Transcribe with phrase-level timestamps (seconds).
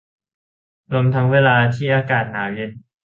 [0.91, 2.71] รวมทั้งเวลาที่อากาศหนาวเย็น